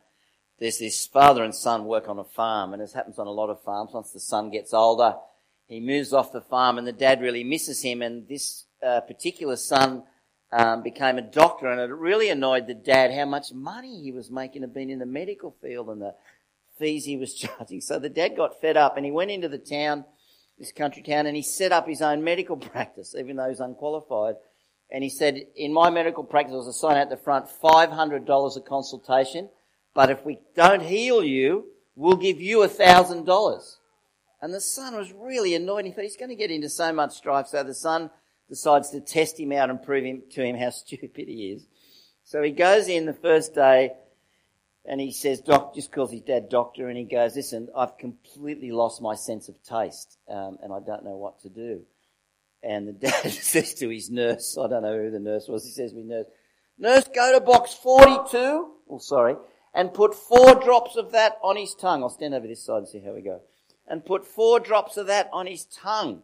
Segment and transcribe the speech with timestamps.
[0.59, 3.49] there's this father and son work on a farm, and this happens on a lot
[3.49, 3.91] of farms.
[3.93, 5.15] Once the son gets older,
[5.67, 9.55] he moves off the farm, and the dad really misses him, and this uh, particular
[9.55, 10.03] son
[10.51, 14.31] um, became a doctor, and it really annoyed the dad how much money he was
[14.31, 16.15] making of being in the medical field and the
[16.79, 17.81] fees he was charging.
[17.81, 20.05] So the dad got fed up, and he went into the town
[20.57, 24.35] this country town and he set up his own medical practice, even though he's unqualified.
[24.89, 28.57] And he said, in my medical practice, there was a sign out the front, $500
[28.57, 29.49] a consultation,
[29.97, 33.77] but if we don't heal you, we'll give you a $1,000.
[34.43, 35.85] And the son was really annoyed.
[35.85, 37.47] He thought he's going to get into so much strife.
[37.47, 38.11] So the son
[38.47, 41.65] decides to test him out and prove him, to him how stupid he is.
[42.25, 43.93] So he goes in the first day
[44.85, 48.71] and he says, Doc, just calls his dad doctor, and he goes, listen, I've completely
[48.71, 51.81] lost my sense of taste, um, and I don't know what to do.
[52.61, 55.71] And the dad says to his nurse, I don't know who the nurse was, he
[55.71, 56.27] says to his nurse,
[56.77, 58.37] nurse, go to box 42,
[58.89, 59.35] oh sorry,
[59.77, 62.01] and put four drops of that on his tongue.
[62.01, 63.41] I'll stand over this side and see how we go.
[63.87, 66.23] And put four drops of that on his tongue.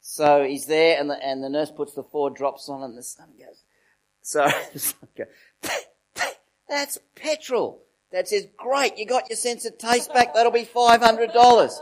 [0.00, 3.02] So he's there, and the, and the nurse puts the four drops on, and the
[3.02, 3.64] son goes,
[4.22, 5.26] so the son goes,
[6.68, 7.82] that's petrol.
[8.12, 11.72] That says, great, you got your sense of taste back, that'll be $500.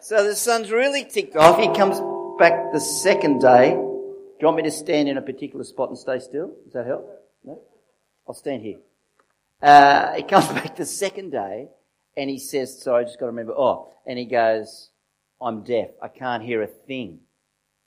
[0.00, 1.58] So the son's really ticked off.
[1.58, 2.00] He comes
[2.38, 3.70] back the second day.
[3.70, 3.76] Do
[4.40, 6.52] you want me to stand in a particular spot and stay still?
[6.64, 7.08] Does that help?
[7.44, 7.60] No?
[8.28, 8.78] I'll stand here.
[9.64, 11.68] Uh, he comes back the second day
[12.16, 14.90] and he says, sorry, I just got to remember, oh, and he goes,
[15.40, 15.88] I'm deaf.
[16.02, 17.20] I can't hear a thing.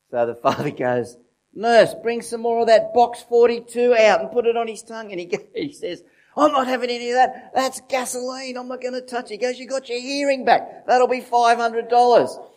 [0.10, 1.18] So the father goes,
[1.54, 5.12] nurse, bring some more of that box 42 out and put it on his tongue.
[5.12, 6.04] And he, he says,
[6.36, 7.52] I'm not having any of that.
[7.54, 8.58] That's gasoline.
[8.58, 9.36] I'm not going to touch it.
[9.36, 10.88] He goes, you got your hearing back.
[10.88, 12.48] That'll be $500.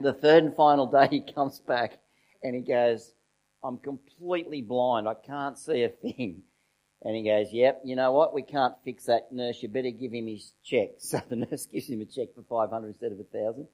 [0.00, 1.98] The third and final day he comes back
[2.42, 3.12] and he goes,
[3.62, 5.08] I'm completely blind.
[5.08, 6.42] I can't see a thing.
[7.02, 8.34] And he goes, yep, you know what?
[8.34, 9.62] We can't fix that nurse.
[9.62, 10.90] You better give him his check.
[10.98, 13.68] So the nurse gives him a check for 500 instead of a thousand.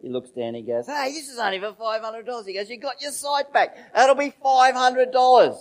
[0.00, 2.46] He looks down and he goes, hey, this is only for $500.
[2.46, 3.76] He goes, you got your sight back.
[3.94, 5.54] That'll be $500.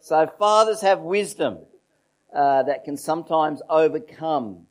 [0.00, 1.60] So fathers have wisdom
[2.34, 4.66] uh, that can sometimes overcome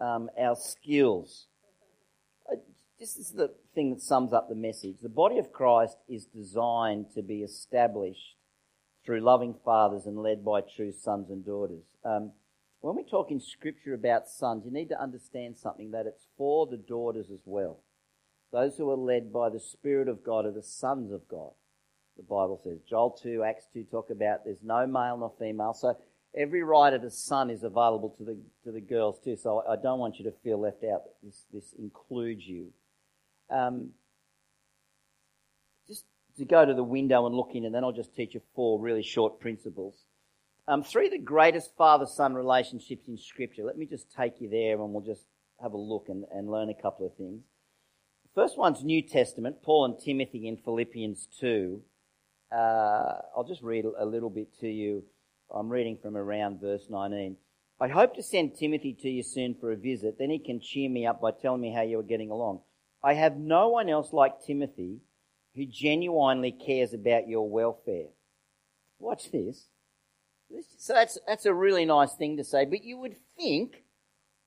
[0.00, 1.46] um, our skills.
[2.50, 2.56] Uh,
[3.00, 4.96] this is the thing that sums up the message.
[5.02, 8.36] The body of Christ is designed to be established
[9.04, 11.84] through loving fathers and led by true sons and daughters.
[12.04, 12.32] Um,
[12.80, 16.66] when we talk in Scripture about sons, you need to understand something that it's for
[16.66, 17.80] the daughters as well.
[18.52, 21.52] Those who are led by the Spirit of God are the sons of God.
[22.16, 22.80] The Bible says.
[22.88, 25.72] Joel 2, Acts 2 talk about there's no male nor female.
[25.72, 25.96] So
[26.36, 29.36] every right of a son is available to the, to the girls too.
[29.36, 31.02] So I don't want you to feel left out.
[31.22, 32.68] This, this includes you.
[33.48, 33.90] Um,
[36.38, 38.80] to go to the window and look in, and then I'll just teach you four
[38.80, 40.04] really short principles.
[40.68, 43.64] Um, three of the greatest father-son relationships in Scripture.
[43.64, 45.24] Let me just take you there and we'll just
[45.60, 47.42] have a look and, and learn a couple of things.
[48.34, 51.82] First one's New Testament, Paul and Timothy in Philippians 2.
[52.52, 55.04] Uh, I'll just read a little bit to you.
[55.50, 57.36] I'm reading from around verse 19.
[57.80, 60.16] I hope to send Timothy to you soon for a visit.
[60.18, 62.60] Then he can cheer me up by telling me how you are getting along.
[63.02, 65.00] I have no one else like Timothy
[65.54, 68.08] who genuinely cares about your welfare.
[68.98, 69.68] Watch this.
[70.78, 73.84] So that's, that's a really nice thing to say, but you would think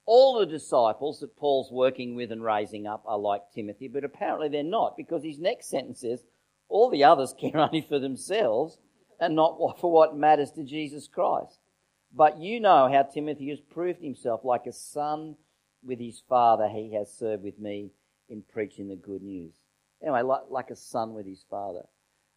[0.06, 4.50] all the disciples that Paul's working with and raising up are like Timothy, but apparently
[4.50, 6.24] they're not because his next sentence says,
[6.70, 8.78] all the others care only for themselves
[9.20, 11.60] and not for what matters to Jesus Christ.
[12.14, 15.36] But you know how Timothy has proved himself like a son
[15.84, 16.70] with his father.
[16.70, 17.92] He has served with me
[18.30, 19.54] in preaching the good news.
[20.02, 21.84] Anyway, like, like a son with his father.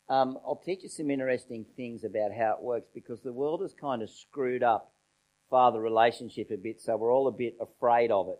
[0.08, 3.74] Um, I'll teach you some interesting things about how it works because the world has
[3.74, 4.92] kind of screwed up
[5.50, 8.38] father relationship a bit, so we're all a bit afraid of it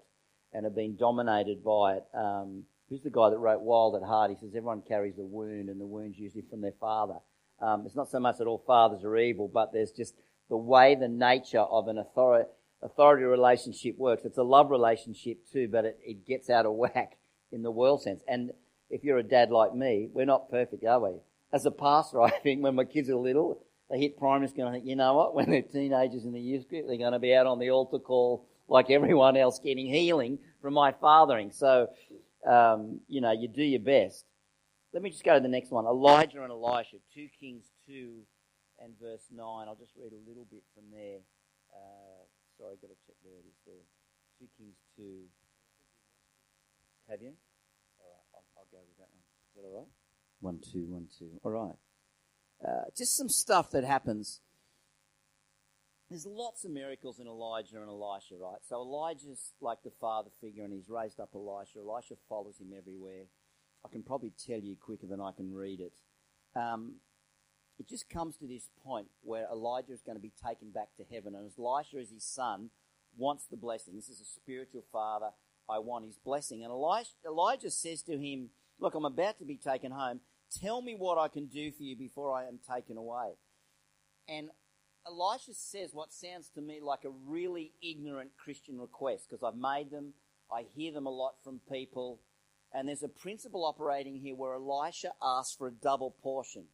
[0.52, 2.04] and have been dominated by it.
[2.14, 4.30] Um, who's the guy that wrote Wild at Heart?
[4.30, 7.18] He says everyone carries a wound, and the wound's usually from their father.
[7.60, 10.14] Um, it's not so much that all fathers are evil, but there's just
[10.48, 12.48] the way the nature of an authority,
[12.82, 14.24] authority relationship works.
[14.24, 17.18] It's a love relationship too, but it, it gets out of whack
[17.52, 18.22] in the world sense.
[18.28, 18.52] And
[18.90, 21.16] if you're a dad like me, we're not perfect, are we?
[21.52, 24.72] As a pastor, I think when my kids are little, they hit primary school I
[24.72, 27.34] think, you know what, when they're teenagers in the youth group, they're going to be
[27.34, 31.50] out on the altar call like everyone else getting healing from my fathering.
[31.50, 31.88] So
[32.46, 34.24] um, you know, you do your best.
[34.92, 35.84] Let me just go to the next one.
[35.84, 38.24] Elijah and Elisha, 2 Kings 2
[38.80, 39.44] and verse 9.
[39.68, 41.20] I'll just read a little bit from there.
[41.68, 42.24] Uh,
[42.56, 43.84] sorry, I've got to check where it is there.
[44.40, 45.28] 2 Kings 2.
[47.10, 47.36] Have you?
[48.00, 49.24] All right, I'll, I'll go with that one.
[49.48, 49.88] Is that all right?
[50.40, 51.40] 1 2, 1 2.
[51.42, 51.76] All right.
[52.66, 54.40] Uh, just some stuff that happens.
[56.08, 58.60] There's lots of miracles in Elijah and Elisha, right?
[58.66, 61.80] So Elijah's like the father figure and he's raised up Elisha.
[61.80, 63.26] Elisha follows him everywhere.
[63.84, 65.92] I can probably tell you quicker than I can read it.
[66.56, 66.96] Um,
[67.78, 71.04] it just comes to this point where Elijah is going to be taken back to
[71.14, 72.70] heaven, and Elisha, as his son,
[73.16, 73.94] wants the blessing.
[73.94, 75.30] This is a spiritual father.
[75.68, 76.64] I want his blessing.
[76.64, 78.50] And Elijah, Elijah says to him,
[78.80, 80.20] Look, I'm about to be taken home.
[80.62, 83.32] Tell me what I can do for you before I am taken away.
[84.28, 84.50] And
[85.06, 89.90] Elisha says what sounds to me like a really ignorant Christian request because I've made
[89.90, 90.12] them,
[90.52, 92.20] I hear them a lot from people,
[92.72, 96.64] and there's a principle operating here where Elisha asks for a double portion.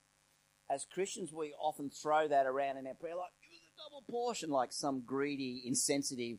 [0.70, 4.02] As Christians, we often throw that around in our prayer like, give us a double
[4.10, 6.38] portion, like some greedy, insensitive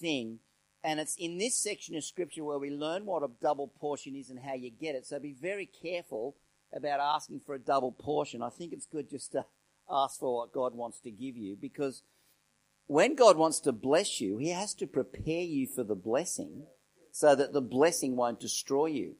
[0.00, 0.38] thing.
[0.82, 4.30] And it's in this section of scripture where we learn what a double portion is
[4.30, 5.06] and how you get it.
[5.06, 6.36] So be very careful
[6.74, 8.42] about asking for a double portion.
[8.42, 9.44] I think it's good just to
[9.90, 12.02] ask for what God wants to give you because
[12.86, 16.64] when God wants to bless you, He has to prepare you for the blessing
[17.12, 19.16] so that the blessing won't destroy you.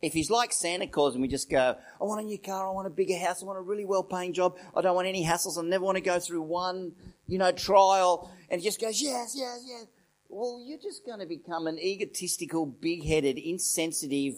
[0.00, 2.70] If He's like Santa Claus and we just go, I want a new car, I
[2.70, 5.24] want a bigger house, I want a really well paying job, I don't want any
[5.24, 6.92] hassles, I never want to go through one,
[7.26, 9.86] you know, trial, and He just goes, yes, yes, yes.
[10.32, 14.36] Well, you're just going to become an egotistical, big headed, insensitive,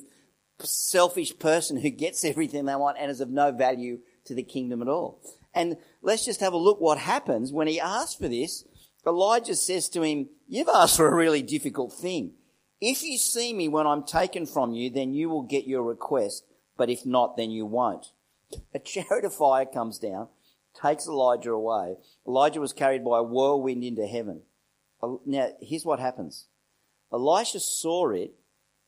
[0.59, 4.81] selfish person who gets everything they want and is of no value to the kingdom
[4.81, 5.21] at all.
[5.55, 8.65] And let's just have a look what happens when he asks for this.
[9.07, 12.33] Elijah says to him, You've asked for a really difficult thing.
[12.81, 16.45] If you see me when I'm taken from you, then you will get your request,
[16.79, 18.07] but if not, then you won't.
[18.73, 20.29] A chariot of fire comes down,
[20.81, 21.97] takes Elijah away.
[22.27, 24.43] Elijah was carried by a whirlwind into heaven.
[25.27, 26.47] Now, here's what happens.
[27.13, 28.35] Elisha saw it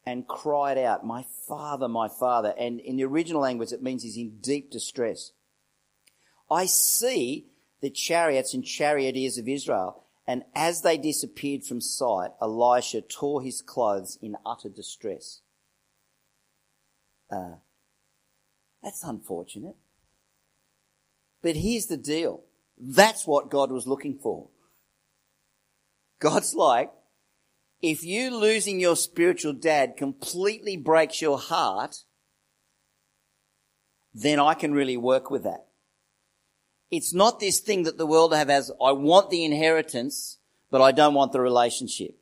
[0.07, 2.55] and cried out, My father, my father.
[2.59, 5.33] And in the original language, it means he's in deep distress.
[6.51, 7.47] I see
[7.81, 10.05] the chariots and charioteers of Israel.
[10.27, 15.41] And as they disappeared from sight, Elisha tore his clothes in utter distress.
[17.31, 17.57] Uh,
[18.83, 19.77] that's unfortunate.
[21.43, 22.43] But here's the deal.
[22.79, 24.49] That's what God was looking for.
[26.25, 26.91] God's like,
[27.83, 32.05] if you losing your spiritual dad completely breaks your heart,
[34.15, 35.67] then I can really work with that.
[36.91, 40.39] It's not this thing that the world have as, I want the inheritance,
[40.71, 42.17] but I don't want the relationship.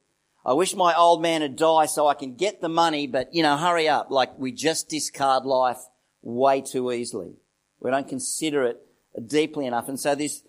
[0.45, 3.45] I wish my old man had died so I can get the money, but you
[3.45, 4.11] know, hurry up.
[4.11, 5.79] Like we just discard life
[6.23, 7.37] way too easily.
[7.79, 8.81] We don't consider it
[9.29, 9.89] deeply enough.
[9.89, 10.43] And so this,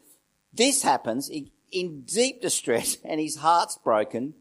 [0.51, 1.29] this happens
[1.73, 4.35] in deep distress and his heart's broken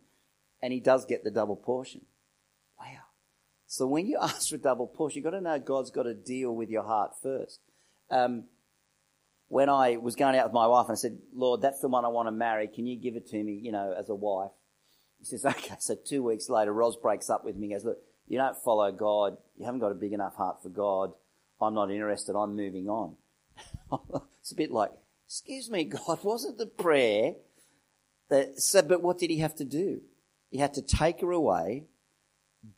[0.63, 2.03] and he does get the double portion.
[2.79, 3.03] Wow.
[3.67, 6.55] So when you ask for double portion, you've got to know God's got to deal
[6.55, 7.61] with your heart first.
[8.11, 8.45] Um,
[9.49, 12.05] when I was going out with my wife and I said, Lord, that's the one
[12.05, 12.69] I want to marry.
[12.69, 14.51] Can you give it to me, you know, as a wife?
[15.19, 15.77] He says, okay.
[15.79, 17.99] So two weeks later, Ros breaks up with me and goes, look,
[18.29, 19.37] you don't follow God.
[19.59, 21.13] You haven't got a big enough heart for God.
[21.61, 22.35] I'm not interested.
[22.35, 23.17] I'm moving on.
[24.41, 24.91] it's a bit like,
[25.33, 27.35] excuse me, God, wasn't the prayer
[28.29, 30.03] that said, but what did he have to do?
[30.51, 31.85] He had to take her away,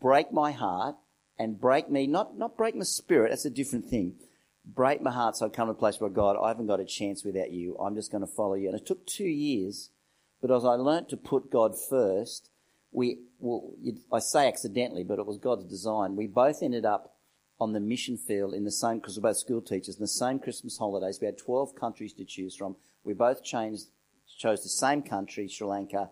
[0.01, 0.95] break my heart,
[1.37, 4.15] and break me, not, not break my spirit, that's a different thing.
[4.65, 6.85] Break my heart so I come to a place where God, I haven't got a
[6.85, 7.77] chance without you.
[7.77, 8.69] I'm just going to follow you.
[8.69, 9.91] And it took two years,
[10.41, 12.51] but as I learnt to put God first,
[12.93, 13.73] we, well,
[14.13, 16.15] I say accidentally, but it was God's design.
[16.15, 17.14] We both ended up
[17.61, 20.39] on the mission field in the same, because we're both school teachers, in the same
[20.39, 21.19] Christmas holidays.
[21.21, 22.77] We had 12 countries to choose from.
[23.05, 23.85] We both changed,
[24.39, 26.11] chose the same country, Sri Lanka,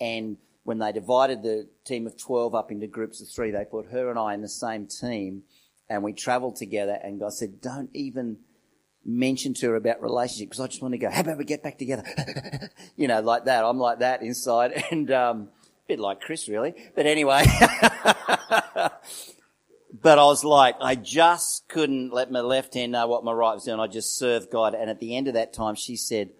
[0.00, 3.86] and when they divided the team of 12 up into groups of three, they put
[3.86, 5.42] her and I in the same team
[5.88, 8.38] and we traveled together and God said, don't even
[9.04, 11.62] mention to her about relationship because I just want to go, how about we get
[11.62, 12.04] back together?
[12.96, 13.64] you know, like that.
[13.64, 15.48] I'm like that inside and, um,
[15.84, 16.74] a bit like Chris really.
[16.94, 17.44] But anyway,
[20.02, 23.54] but I was like, I just couldn't let my left hand know what my right
[23.54, 23.78] was doing.
[23.78, 24.74] I just served God.
[24.74, 26.30] And at the end of that time, she said,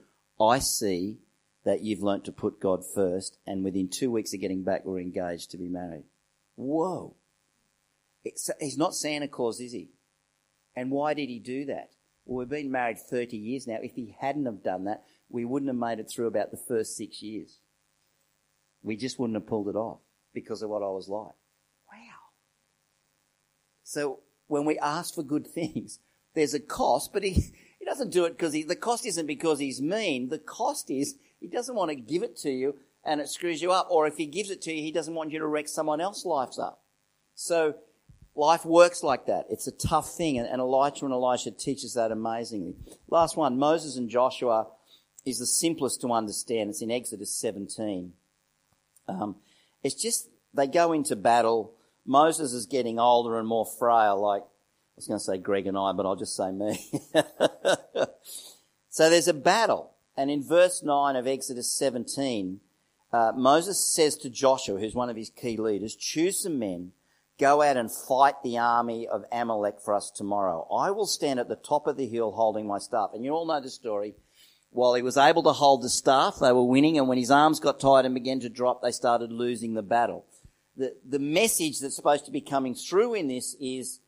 [0.40, 1.18] I see
[1.64, 4.98] that you've learnt to put God first, and within two weeks of getting back, we're
[4.98, 6.02] engaged to be married.
[6.56, 7.14] Whoa.
[8.24, 9.90] It's, he's not Santa Claus, is he?
[10.74, 11.90] And why did he do that?
[12.24, 13.78] Well, we've been married 30 years now.
[13.80, 16.96] If he hadn't have done that, we wouldn't have made it through about the first
[16.96, 17.60] six years.
[18.82, 20.00] We just wouldn't have pulled it off
[20.34, 21.34] because of what I was like.
[23.92, 25.98] So when we ask for good things,
[26.34, 29.58] there's a cost, but he, he doesn't do it because he, the cost isn't because
[29.58, 30.30] he's mean.
[30.30, 33.70] The cost is he doesn't want to give it to you and it screws you
[33.70, 33.88] up.
[33.90, 36.24] Or if he gives it to you, he doesn't want you to wreck someone else's
[36.24, 36.80] lives up.
[37.34, 37.74] So
[38.34, 39.44] life works like that.
[39.50, 40.38] It's a tough thing.
[40.38, 42.76] And, and Elijah and Elisha teaches that amazingly.
[43.08, 44.68] Last one, Moses and Joshua
[45.26, 46.70] is the simplest to understand.
[46.70, 48.14] It's in Exodus 17.
[49.06, 49.36] Um,
[49.82, 51.74] it's just, they go into battle.
[52.04, 55.78] Moses is getting older and more frail, like, I was going to say Greg and
[55.78, 56.78] I, but I'll just say me.
[58.90, 59.92] so there's a battle.
[60.16, 62.60] And in verse 9 of Exodus 17,
[63.12, 66.92] uh, Moses says to Joshua, who's one of his key leaders, choose some men,
[67.38, 70.66] go out and fight the army of Amalek for us tomorrow.
[70.70, 73.10] I will stand at the top of the hill holding my staff.
[73.14, 74.14] And you all know the story.
[74.70, 77.60] While he was able to hold the staff, they were winning, and when his arms
[77.60, 80.24] got tired and began to drop, they started losing the battle.
[80.76, 84.00] The, the message that's supposed to be coming through in this is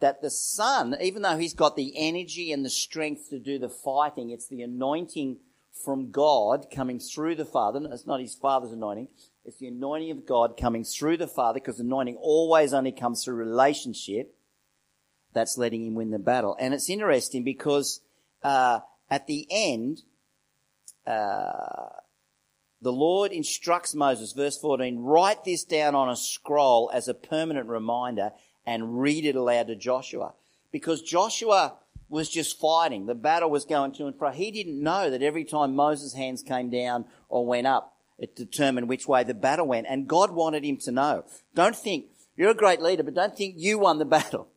[0.00, 3.68] that the son, even though he's got the energy and the strength to do the
[3.68, 5.38] fighting, it's the anointing
[5.84, 7.80] from God coming through the Father.
[7.90, 9.08] It's not his Father's anointing.
[9.44, 13.36] It's the anointing of God coming through the Father because anointing always only comes through
[13.36, 14.34] relationship.
[15.32, 16.56] That's letting him win the battle.
[16.60, 18.00] And it's interesting because
[18.42, 20.02] uh, at the end,
[21.06, 21.88] uh,
[22.82, 27.68] the Lord instructs Moses, verse 14, write this down on a scroll as a permanent
[27.68, 28.32] reminder
[28.66, 30.34] and read it aloud to Joshua.
[30.72, 31.74] Because Joshua
[32.08, 33.06] was just fighting.
[33.06, 34.32] The battle was going to and fro.
[34.32, 38.88] He didn't know that every time Moses' hands came down or went up, it determined
[38.88, 39.86] which way the battle went.
[39.88, 41.24] And God wanted him to know.
[41.54, 44.48] Don't think, you're a great leader, but don't think you won the battle.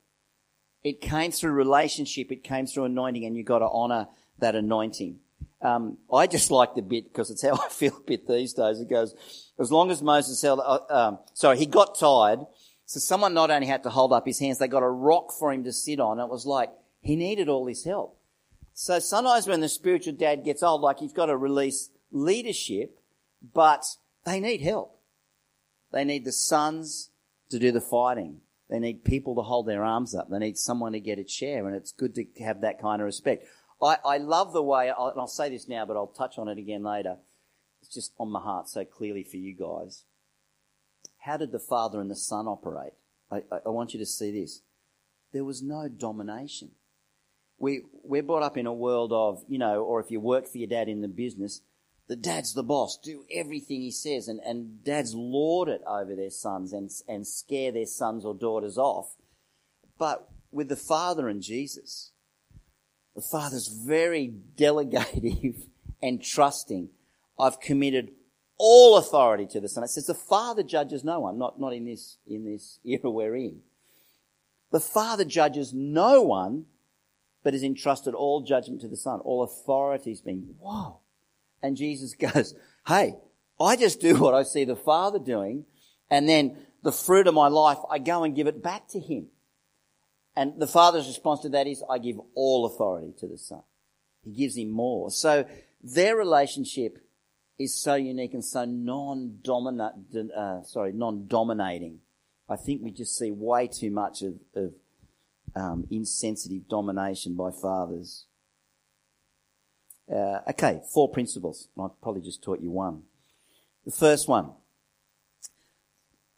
[0.84, 4.08] It came through relationship, it came through anointing, and you've got to honour
[4.40, 5.20] that anointing.
[5.62, 8.80] Um, I just like the bit because it's how I feel a bit these days.
[8.80, 9.16] It goes,
[9.60, 12.40] as long as Moses held, uh, um, sorry, he got tired.
[12.86, 15.52] So someone not only had to hold up his hands, they got a rock for
[15.52, 16.20] him to sit on.
[16.20, 16.70] It was like
[17.02, 18.20] he needed all this help.
[18.74, 23.00] So sometimes when the spiritual dad gets old, like he's got to release leadership,
[23.54, 23.86] but
[24.26, 25.00] they need help.
[25.92, 27.10] They need the sons
[27.50, 28.42] to do the fighting.
[28.70, 30.30] They need people to hold their arms up.
[30.30, 33.06] They need someone to get a chair, and it's good to have that kind of
[33.06, 33.46] respect.
[33.82, 36.58] I, I love the way, and I'll say this now, but I'll touch on it
[36.58, 37.18] again later.
[37.82, 40.04] It's just on my heart so clearly for you guys.
[41.20, 42.94] How did the Father and the Son operate?
[43.32, 44.62] I, I, I want you to see this.
[45.34, 46.72] There was no domination.
[47.58, 50.58] We, we're brought up in a world of, you know, or if you work for
[50.58, 51.62] your dad in the business,
[52.08, 56.30] the dad's the boss, do everything he says, and, and dads lord it over their
[56.30, 59.16] sons and, and scare their sons or daughters off.
[59.98, 62.12] But with the Father and Jesus,
[63.16, 65.66] the Father's very delegative
[66.04, 66.90] and trusting.
[67.40, 68.12] I've committed
[68.58, 69.84] all authority to the Son.
[69.84, 73.36] It says the Father judges no one, not, not in this, in this era we're
[73.36, 73.60] in.
[74.72, 76.66] The Father judges no one,
[77.44, 79.20] but has entrusted all judgment to the Son.
[79.22, 81.00] All authority's been, whoa.
[81.62, 82.56] And Jesus goes,
[82.88, 83.16] hey,
[83.60, 85.66] I just do what I see the Father doing,
[86.10, 89.28] and then the fruit of my life, I go and give it back to Him.
[90.36, 93.62] And the Father's response to that is, I give all authority to the Son.
[94.24, 95.10] He gives him more.
[95.12, 95.46] So
[95.82, 97.00] their relationship
[97.58, 102.00] is so unique and so non-dominant, uh, sorry, non-dominating.
[102.50, 104.74] I think we just see way too much of, of
[105.56, 108.26] um, insensitive domination by fathers.
[110.12, 111.70] Uh, okay, four principles.
[111.80, 113.04] I've probably just taught you one.
[113.86, 114.52] The first one.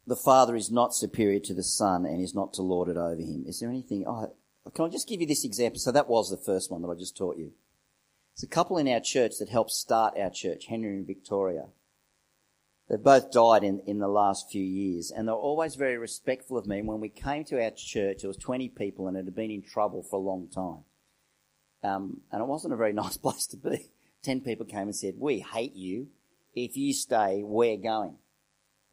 [0.08, 3.22] The Father is not superior to the Son and is not to lord it over
[3.22, 3.44] him.
[3.46, 4.06] Is there anything?
[4.08, 4.32] Oh,
[4.74, 5.80] can I just give you this example?
[5.80, 7.52] So that was the first one that I just taught you.
[8.34, 11.66] There's a couple in our church that helped start our church, Henry and Victoria.
[12.88, 16.58] They've both died in, in the last few years, and they were always very respectful
[16.58, 16.82] of me.
[16.82, 19.62] When we came to our church, there was 20 people, and it had been in
[19.62, 20.86] trouble for a long time.
[21.84, 23.90] Um, and it wasn't a very nice place to be.
[24.24, 26.08] Ten people came and said, we hate you.
[26.54, 28.16] If you stay, we're going.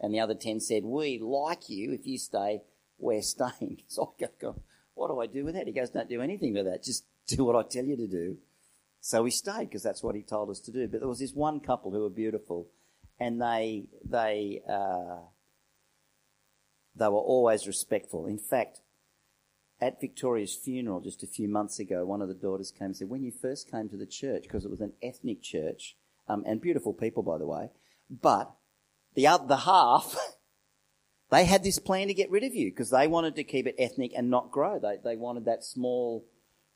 [0.04, 1.92] And the other ten said, we like you.
[1.92, 2.60] If you stay,
[2.98, 3.80] we're staying.
[3.88, 4.60] So I go,
[4.92, 5.66] what do I do with that?
[5.66, 6.84] He goes, don't do anything with that.
[6.84, 8.36] Just do what I tell you to do.
[9.00, 10.88] So we stayed because that's what he told us to do.
[10.88, 12.68] But there was this one couple who were beautiful
[13.18, 15.22] and they, they, uh,
[16.94, 18.26] they were always respectful.
[18.26, 18.80] In fact,
[19.80, 23.08] at Victoria's funeral just a few months ago, one of the daughters came and said,
[23.08, 25.96] when you first came to the church, because it was an ethnic church,
[26.28, 27.70] um, and beautiful people, by the way,
[28.10, 28.54] but
[29.14, 30.16] the other half,
[31.30, 33.76] they had this plan to get rid of you because they wanted to keep it
[33.78, 34.78] ethnic and not grow.
[34.78, 36.24] They, they wanted that small,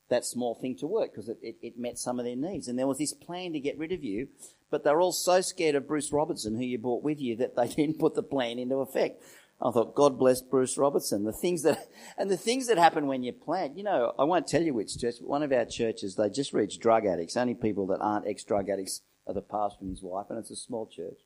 [0.08, 2.68] that small thing to work because it, it, it met some of their needs.
[2.68, 4.28] And there was this plan to get rid of you,
[4.70, 7.68] but they're all so scared of Bruce Robertson, who you brought with you, that they
[7.76, 9.22] didn't put the plan into effect.
[9.60, 11.24] I thought, God bless Bruce Robertson.
[11.24, 14.46] The things that, and the things that happen when you plant, you know, I won't
[14.46, 17.36] tell you which church, but one of our churches, they just reach drug addicts.
[17.36, 20.56] Only people that aren't ex-drug addicts are the pastor and his wife, and it's a
[20.56, 21.18] small church.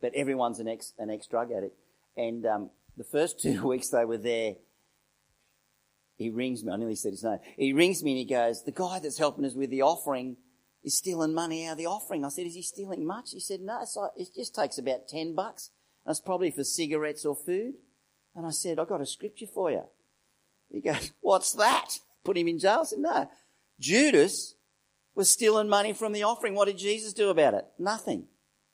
[0.00, 1.76] But everyone's an ex, an ex-drug addict.
[2.16, 4.54] And, um, the first two weeks they were there,
[6.16, 7.38] he rings me, I nearly said his name.
[7.56, 10.36] He rings me and he goes, the guy that's helping us with the offering
[10.84, 12.26] is stealing money out of the offering.
[12.26, 13.30] I said, is he stealing much?
[13.32, 15.70] He said, no, like, it just takes about 10 bucks.
[16.04, 17.74] That's probably for cigarettes or food.
[18.36, 19.84] And I said, I got a scripture for you.
[20.70, 21.98] He goes, what's that?
[22.22, 22.80] Put him in jail?
[22.82, 23.30] I said, no.
[23.78, 24.56] Judas
[25.14, 26.54] was stealing money from the offering.
[26.54, 27.64] What did Jesus do about it?
[27.78, 28.24] Nothing.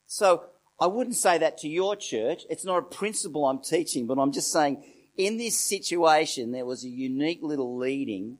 [0.09, 0.45] So
[0.79, 2.43] I wouldn't say that to your church.
[2.51, 4.85] It's not a principle I'm teaching, but I'm just saying
[5.17, 8.39] in this situation, there was a unique little leading.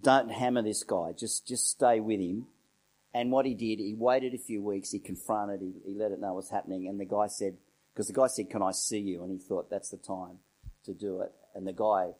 [0.00, 1.12] Don't hammer this guy.
[1.12, 2.46] Just, just stay with him.
[3.12, 4.92] And what he did, he waited a few weeks.
[4.92, 6.86] He confronted, he, he let it know what's happening.
[6.86, 7.56] And the guy said,
[7.92, 9.22] because the guy said, Can I see you?
[9.22, 10.38] And he thought, That's the time
[10.84, 11.32] to do it.
[11.54, 12.12] And the guy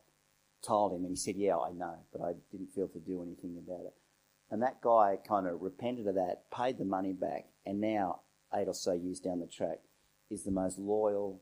[0.63, 3.57] told him, and he said, Yeah, I know, but I didn't feel to do anything
[3.65, 3.95] about it.
[4.51, 8.21] And that guy kind of repented of that, paid the money back, and now,
[8.55, 9.79] eight or so years down the track,
[10.31, 11.41] is the most loyal,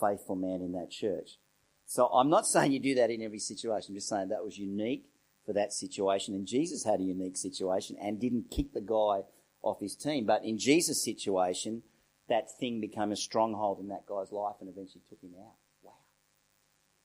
[0.00, 1.38] faithful man in that church.
[1.86, 3.92] So I'm not saying you do that in every situation.
[3.92, 5.06] I'm just saying that was unique
[5.46, 6.34] for that situation.
[6.34, 9.22] And Jesus had a unique situation and didn't kick the guy
[9.62, 10.26] off his team.
[10.26, 11.82] But in Jesus' situation,
[12.28, 15.54] that thing became a stronghold in that guy's life and eventually took him out.
[15.82, 15.92] Wow.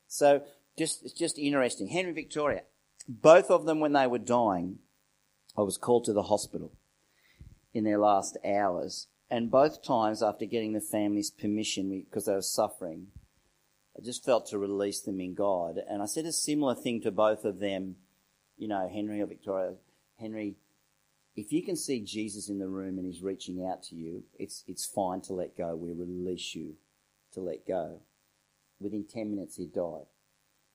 [0.08, 0.44] So
[0.78, 1.88] just, it's just interesting.
[1.88, 2.64] Henry Victoria,
[3.08, 4.80] both of them when they were dying,
[5.58, 6.74] I was called to the hospital
[7.74, 9.08] in their last hours.
[9.34, 13.08] And both times after getting the family's permission because they were suffering,
[13.98, 15.80] I just felt to release them in God.
[15.90, 17.96] And I said a similar thing to both of them,
[18.58, 19.74] you know, Henry or Victoria.
[20.20, 20.58] Henry,
[21.36, 24.64] if you can see Jesus in the room and he's reaching out to you, it's,
[24.68, 25.76] it's fine to let go.
[25.76, 26.76] We release you
[27.34, 28.02] to let go.
[28.80, 30.06] Within 10 minutes, he died.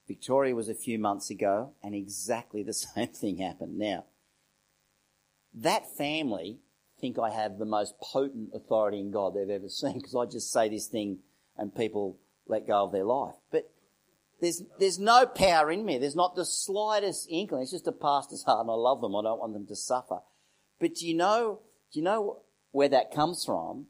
[0.09, 3.79] Victoria was a few months ago, and exactly the same thing happened.
[3.79, 4.07] Now,
[5.55, 6.59] that family
[7.01, 10.53] think I have the most potent authority in God they've ever seen because I just
[10.53, 11.19] say this thing
[11.57, 13.35] and people let go of their life.
[13.51, 13.71] But
[14.41, 15.99] there's, there's no power in me.
[15.99, 17.63] There's not the slightest inkling.
[17.63, 19.17] It's just a pastor's heart and I love them.
[19.17, 20.21] I don't want them to suffer.
[20.81, 21.61] But do you know,
[21.93, 23.87] do you know where that comes from?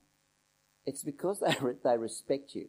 [0.86, 2.68] It's because they, they respect you.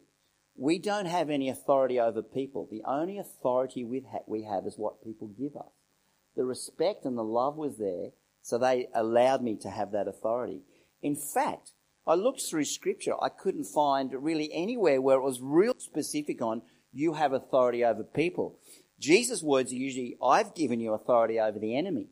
[0.56, 2.68] We don't have any authority over people.
[2.70, 5.72] The only authority we have is what people give us.
[6.36, 8.10] The respect and the love was there,
[8.42, 10.62] so they allowed me to have that authority.
[11.02, 11.72] In fact,
[12.06, 13.14] I looked through scripture.
[13.22, 18.02] I couldn't find really anywhere where it was real specific on you have authority over
[18.02, 18.58] people.
[18.98, 22.08] Jesus' words are usually, I've given you authority over the enemy.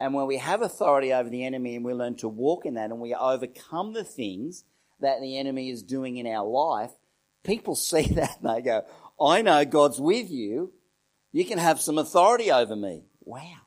[0.00, 2.90] And when we have authority over the enemy and we learn to walk in that
[2.90, 4.64] and we overcome the things
[5.00, 6.90] that the enemy is doing in our life,
[7.42, 8.84] people see that and they go,
[9.20, 10.72] I know God's with you.
[11.32, 13.06] You can have some authority over me.
[13.20, 13.63] Wow.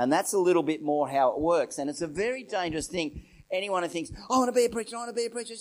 [0.00, 1.76] And that's a little bit more how it works.
[1.76, 3.22] And it's a very dangerous thing.
[3.52, 5.52] Anyone who thinks, I want to be a preacher, I want to be a preacher.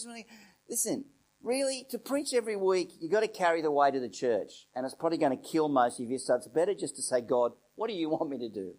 [0.69, 1.03] Listen,
[1.43, 4.67] really, to preach every week, you've got to carry the weight of the church.
[4.73, 6.17] And it's probably going to kill most of you.
[6.17, 8.75] So it's better just to say, God, what do you want me to do?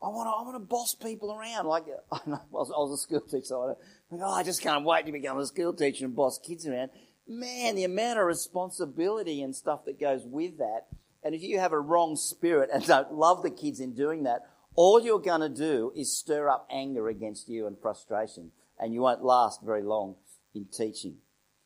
[0.00, 1.66] I want to, I want to boss people around.
[1.66, 2.18] Like, I,
[2.52, 3.76] was, I was a school teacher, so
[4.12, 6.90] I, oh, I just can't wait to become a school teacher and boss kids around.
[7.26, 10.86] Man, the amount of responsibility and stuff that goes with that.
[11.24, 14.42] And if you have a wrong spirit and don't love the kids in doing that,
[14.76, 19.00] all you're going to do is stir up anger against you and frustration, and you
[19.00, 20.16] won't last very long
[20.54, 21.16] in teaching.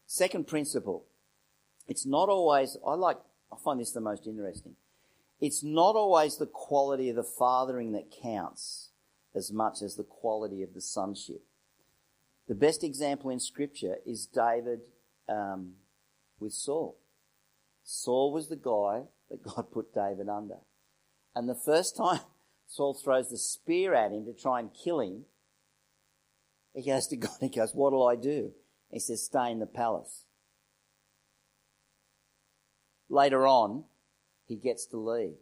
[0.06, 1.04] Second principle.
[1.88, 3.18] It's not always, I like,
[3.52, 4.76] I find this the most interesting
[5.40, 8.90] it's not always the quality of the fathering that counts
[9.34, 11.42] as much as the quality of the sonship.
[12.48, 14.80] The best example in Scripture is David
[15.28, 15.74] um,
[16.40, 16.98] with Saul.
[17.84, 20.56] Saul was the guy that God put David under.
[21.34, 22.20] And the first time
[22.66, 25.24] Saul throws the spear at him to try and kill him,
[26.74, 28.52] he goes to God, he goes, What'll I do?
[28.90, 30.24] He says, Stay in the palace.
[33.08, 33.84] Later on,
[34.46, 35.36] he gets to leave.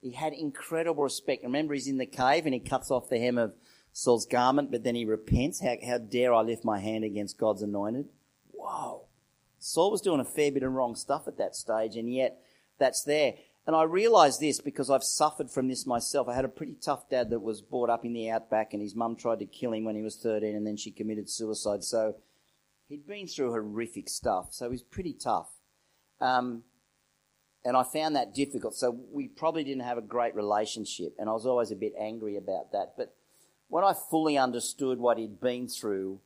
[0.00, 1.42] He had incredible respect.
[1.42, 3.54] Remember, he's in the cave and he cuts off the hem of
[3.92, 5.60] Saul's garment, but then he repents.
[5.60, 8.06] How, how dare I lift my hand against God's anointed?
[8.50, 9.06] Whoa.
[9.58, 12.38] Saul was doing a fair bit of wrong stuff at that stage, and yet
[12.78, 13.34] that's there.
[13.66, 16.28] And I realize this because I've suffered from this myself.
[16.28, 18.94] I had a pretty tough dad that was brought up in the outback, and his
[18.94, 21.82] mum tried to kill him when he was 13, and then she committed suicide.
[21.82, 22.16] So
[22.88, 24.48] he'd been through horrific stuff.
[24.52, 25.48] So he's pretty tough.
[26.20, 26.62] Um,
[27.64, 28.76] and I found that difficult.
[28.76, 32.36] So we probably didn't have a great relationship, and I was always a bit angry
[32.36, 32.94] about that.
[32.96, 33.16] But
[33.66, 36.20] when I fully understood what he'd been through,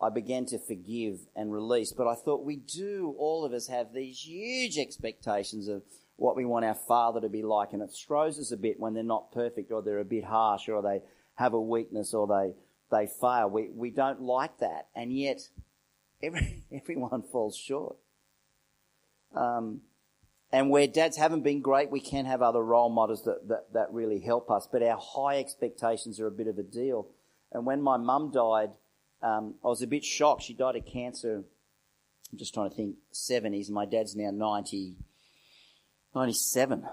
[0.00, 1.92] I began to forgive and release.
[1.92, 5.82] But I thought we do, all of us have these huge expectations of
[6.16, 8.94] what we want our father to be like, and it throws us a bit when
[8.94, 11.00] they're not perfect, or they're a bit harsh, or they
[11.34, 12.54] have a weakness, or they
[12.90, 13.48] they fail.
[13.50, 15.40] We we don't like that, and yet
[16.22, 17.96] every, everyone falls short.
[19.34, 19.80] Um,
[20.52, 23.92] and where dads haven't been great, we can have other role models that, that, that
[23.92, 24.68] really help us.
[24.70, 27.08] But our high expectations are a bit of a deal.
[27.50, 28.70] And when my mum died,
[29.24, 30.42] um, I was a bit shocked.
[30.42, 31.44] She died of cancer,
[32.30, 33.70] I'm just trying to think, 70s.
[33.70, 34.96] My dad's now 90,
[36.14, 36.84] 97.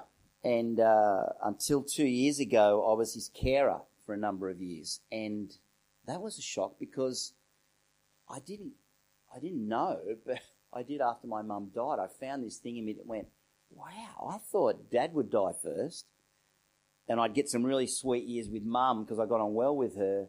[0.44, 5.02] And uh, until two years ago, I was his carer for a number of years.
[5.12, 5.52] And
[6.08, 7.34] that was a shock because
[8.30, 8.74] I didn't,
[9.36, 10.40] I didn't know, but
[10.74, 12.00] I did after my mum died.
[12.00, 13.28] I found this thing in me that went,
[13.72, 16.06] wow, I thought dad would die first.
[17.10, 19.98] And I'd get some really sweet years with mum because I got on well with
[19.98, 20.28] her.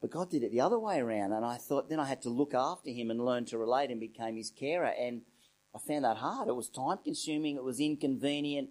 [0.00, 1.32] But God did it the other way around.
[1.32, 3.98] And I thought then I had to look after him and learn to relate and
[3.98, 4.92] became his carer.
[4.98, 5.22] And
[5.74, 6.48] I found that hard.
[6.48, 7.56] It was time consuming.
[7.56, 8.70] It was inconvenient.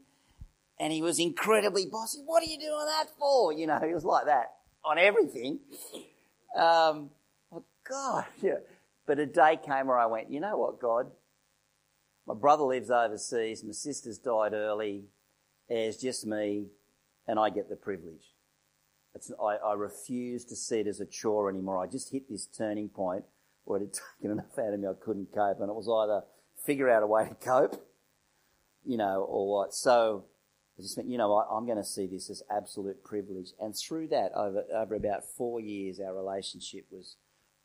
[0.79, 2.19] And he was incredibly bossy.
[2.25, 3.51] What are you doing that for?
[3.53, 4.53] You know, he was like that
[4.85, 5.59] on everything.
[6.55, 7.09] Um,
[7.51, 8.57] oh God, yeah.
[9.05, 11.11] But a day came where I went, you know what, God?
[12.25, 13.63] My brother lives overseas.
[13.63, 15.05] My sister's died early.
[15.67, 16.67] There's just me,
[17.27, 18.32] and I get the privilege.
[19.41, 21.83] I, I, refuse to see it as a chore anymore.
[21.83, 23.23] I just hit this turning point
[23.65, 26.25] where it had taken enough out of me I couldn't cope, and it was either
[26.65, 27.85] figure out a way to cope,
[28.85, 29.73] you know, or what.
[29.73, 30.25] So
[30.77, 33.51] I just went, you know what, I'm going to see this as absolute privilege.
[33.59, 37.17] And through that, over, over about four years, our relationship was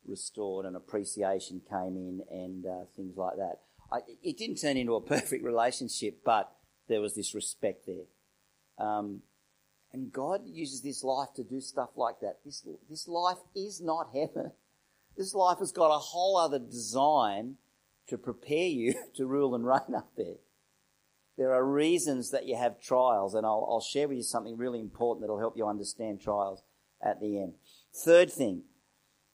[0.05, 3.59] restored and appreciation came in and uh, things like that.
[3.91, 6.51] I, it didn't turn into a perfect relationship, but
[6.87, 8.85] there was this respect there.
[8.85, 9.21] Um,
[9.91, 12.39] and God uses this life to do stuff like that.
[12.45, 14.51] This, this life is not heaven.
[15.17, 17.55] This life has got a whole other design
[18.07, 20.37] to prepare you to rule and reign up there.
[21.37, 24.81] There are reasons that you have trials, and I'll, I'll share with you something really
[24.81, 26.63] important that'll help you understand trials
[27.01, 27.53] at the end.
[27.93, 28.63] Third thing,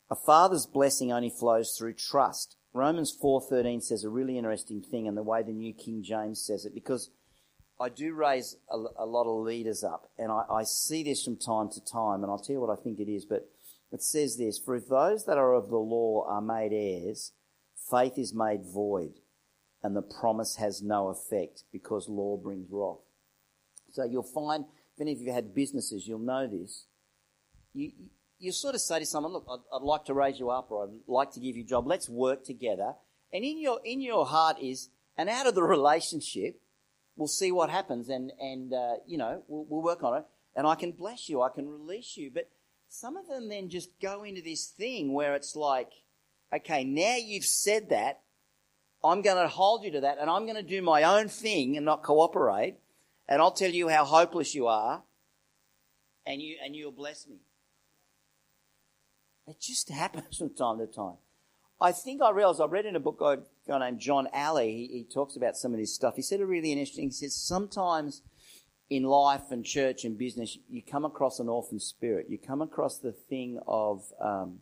[0.10, 2.58] a father's blessing only flows through trust.
[2.74, 6.66] Romans 4:13 says a really interesting thing and the way the New King James says
[6.66, 7.10] it because
[7.80, 11.38] I do raise a, a lot of leaders up and I, I, see this from
[11.38, 13.50] time to time and I'll tell you what I think it is but
[13.92, 17.34] it says this for if those that are of the law are made heirs
[17.90, 19.20] faith is made void
[19.84, 23.04] and the promise has no effect because law brings wrath
[23.92, 26.86] so you'll find if any of you had businesses you'll know this
[27.74, 27.92] you,
[28.40, 30.84] you sort of say to someone, look, I'd, I'd, like to raise you up or
[30.84, 31.88] I'd like to give you a job.
[31.88, 32.94] Let's work together.
[33.34, 36.62] And in your, in your heart is, and out of the relationship,
[37.16, 40.26] we'll see what happens and, and, uh, you know, we'll, we'll work on it.
[40.56, 41.42] And I can bless you.
[41.42, 42.32] I can release you.
[42.34, 42.50] But
[42.90, 45.92] some of them then just go into this thing where it's like,
[46.54, 48.22] okay, now you've said that.
[49.04, 51.78] I'm going to hold you to that and I'm going to do my own thing
[51.78, 52.78] and not cooperate.
[53.28, 55.04] And I'll tell you how hopeless you are
[56.26, 57.38] and you, and you'll bless me.
[59.48, 61.18] It just happens from time to time.
[61.80, 63.20] I think I realized, I read in a book
[63.68, 66.16] guy named John Alley, he, he talks about some of this stuff.
[66.16, 68.22] He said a really interesting, he says, sometimes
[68.90, 72.28] in life and church and business, you come across an orphan spirit.
[72.30, 74.60] You come across the thing of, um,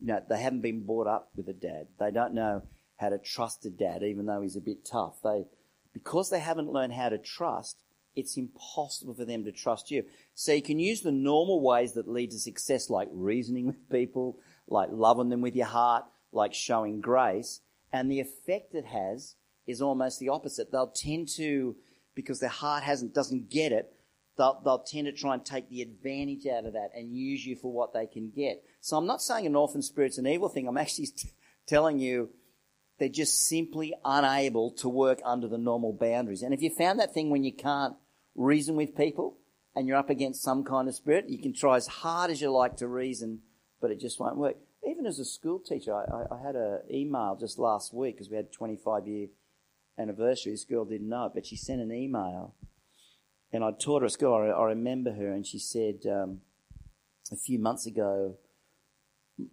[0.00, 1.88] you know, they haven't been brought up with a dad.
[1.98, 2.62] They don't know
[2.96, 5.20] how to trust a dad, even though he's a bit tough.
[5.22, 5.44] They,
[5.92, 7.82] because they haven't learned how to trust,
[8.16, 10.04] it's impossible for them to trust you.
[10.34, 14.38] So you can use the normal ways that lead to success, like reasoning with people,
[14.68, 17.60] like loving them with your heart, like showing grace.
[17.92, 20.70] And the effect it has is almost the opposite.
[20.70, 21.76] They'll tend to,
[22.14, 23.92] because their heart hasn't, doesn't get it,
[24.36, 27.56] they'll, they'll tend to try and take the advantage out of that and use you
[27.56, 28.62] for what they can get.
[28.80, 30.66] So I'm not saying an orphan spirit's an evil thing.
[30.66, 31.30] I'm actually t-
[31.66, 32.30] telling you
[32.98, 36.42] they're just simply unable to work under the normal boundaries.
[36.42, 37.94] And if you found that thing when you can't
[38.34, 39.38] reason with people
[39.74, 42.50] and you're up against some kind of spirit, you can try as hard as you
[42.50, 43.40] like to reason,
[43.80, 44.56] but it just won't work.
[44.88, 48.36] Even as a school teacher, I, I had an email just last week because we
[48.36, 49.28] had 25 year
[49.98, 50.52] anniversary.
[50.52, 52.54] This girl didn't know it, but she sent an email.
[53.52, 54.34] And I taught her at school.
[54.34, 56.40] I, I remember her, and she said um,
[57.32, 58.36] a few months ago,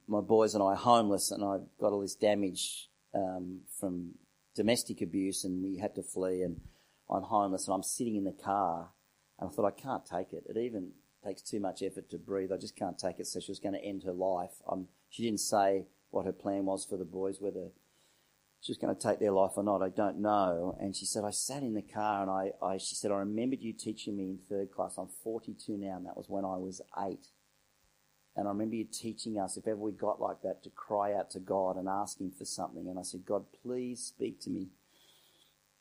[0.08, 4.12] my boys and I are homeless, and I got all this damage um, from
[4.56, 6.42] domestic abuse, and we had to flee.
[6.42, 6.62] And
[7.10, 8.92] I'm homeless, and I'm sitting in the car,
[9.40, 10.44] and I thought I can't take it.
[10.48, 10.92] It even
[11.26, 12.52] takes too much effort to breathe.
[12.52, 13.28] I just can't take it.
[13.28, 14.62] So she was going to end her life.
[14.70, 17.70] Um, she didn't say what her plan was for the boys, whether
[18.62, 19.82] she was going to take their life or not.
[19.82, 20.78] I don't know.
[20.80, 23.62] And she said, I sat in the car and I, I, she said, I remembered
[23.62, 24.98] you teaching me in third class.
[24.98, 27.28] I'm 42 now, and that was when I was eight.
[28.36, 31.32] And I remember you teaching us, if ever we got like that, to cry out
[31.32, 32.88] to God and ask Him for something.
[32.88, 34.68] And I said, God, please speak to me.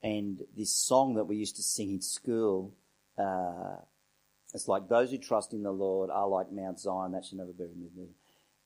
[0.03, 2.75] And this song that we used to sing in school,
[3.19, 3.77] uh,
[4.55, 7.13] it's like those who trust in the Lord are like Mount Zion.
[7.13, 8.15] That should never be removed.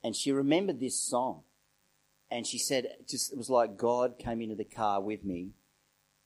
[0.03, 1.43] And she remembered this song.
[2.31, 5.51] And she said, just, it was like God came into the car with me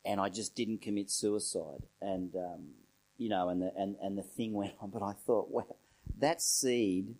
[0.04, 1.82] and I just didn't commit suicide.
[2.00, 2.68] And, um,
[3.16, 4.90] you know, and the, and, and the thing went on.
[4.90, 5.76] But I thought, well,
[6.18, 7.14] that seed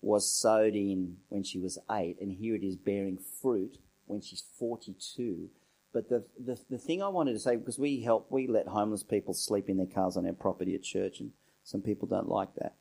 [0.00, 4.44] was sowed in when she was eight, and here it is bearing fruit when she's
[4.58, 5.48] 42.
[5.92, 9.02] But the, the, the thing I wanted to say, because we help, we let homeless
[9.02, 11.30] people sleep in their cars on our property at church, and
[11.62, 12.74] some people don't like that.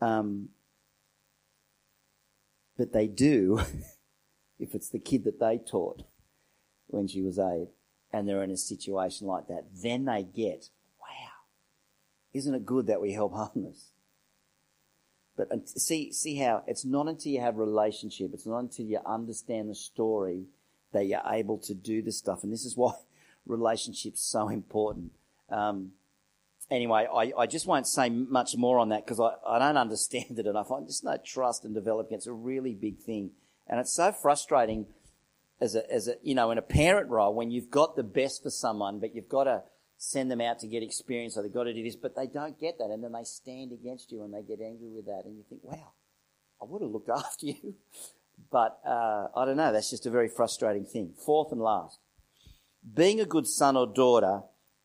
[0.00, 0.48] Um,
[2.76, 3.60] but they do
[4.58, 6.02] if it's the kid that they taught
[6.86, 7.68] when she was eight
[8.12, 9.64] and they're in a situation like that.
[9.82, 10.68] Then they get,
[11.00, 11.30] wow,
[12.34, 13.92] isn't it good that we help homeless?
[15.36, 19.70] But see, see how it's not until you have relationship, it's not until you understand
[19.70, 20.44] the story
[20.92, 22.42] that you're able to do this stuff.
[22.42, 22.92] And this is why
[23.46, 25.12] relationships so important.
[25.48, 25.92] Um,
[26.72, 30.24] anyway, I, I just won't say much more on that because I, I don't understand
[30.38, 30.70] it enough.
[30.70, 32.16] I just know trust and developing.
[32.16, 33.30] It's a really big thing.
[33.68, 34.86] And it's so frustrating
[35.60, 38.42] as a, as a, you know, in a parent role when you've got the best
[38.42, 39.62] for someone, but you've got to
[39.96, 42.58] send them out to get experience or they've got to do this, but they don't
[42.58, 42.90] get that.
[42.90, 45.22] And then they stand against you and they get angry with that.
[45.24, 45.92] And you think, wow,
[46.60, 47.74] I would have looked after you.
[48.50, 49.72] But uh, I don't know.
[49.72, 51.14] That's just a very frustrating thing.
[51.24, 52.00] Fourth and last,
[52.94, 54.42] being a good son or daughter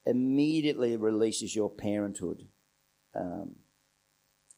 [0.08, 2.48] immediately releases your parenthood.
[3.14, 3.58] Um,